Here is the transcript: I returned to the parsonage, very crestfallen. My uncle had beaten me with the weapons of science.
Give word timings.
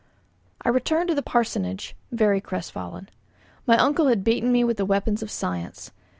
I 0.63 0.69
returned 0.69 1.09
to 1.09 1.13
the 1.13 1.21
parsonage, 1.21 1.95
very 2.11 2.41
crestfallen. 2.41 3.09
My 3.67 3.77
uncle 3.77 4.07
had 4.07 4.23
beaten 4.23 4.51
me 4.51 4.63
with 4.63 4.77
the 4.77 4.83
weapons 4.87 5.21
of 5.21 5.29
science. 5.29 5.91